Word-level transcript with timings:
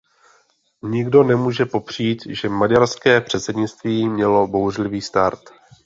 Nikdo 0.83 1.23
nemůže 1.23 1.65
popřít, 1.65 2.21
že 2.29 2.49
maďarské 2.49 3.21
předsednictví 3.21 4.09
mělo 4.09 4.47
bouřlivý 4.47 5.01
start. 5.01 5.39